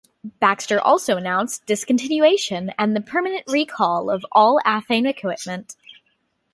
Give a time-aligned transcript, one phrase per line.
[0.39, 5.75] Baxter also announced discontinuation and permanent recall of all Althane equipment.